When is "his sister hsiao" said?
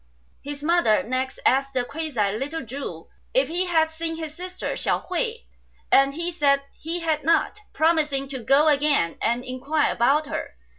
4.17-5.05